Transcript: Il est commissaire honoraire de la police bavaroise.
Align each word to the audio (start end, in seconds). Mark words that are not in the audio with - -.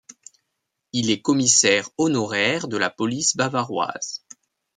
Il 0.93 1.11
est 1.11 1.21
commissaire 1.21 1.89
honoraire 1.95 2.67
de 2.67 2.75
la 2.75 2.89
police 2.89 3.37
bavaroise. 3.37 4.25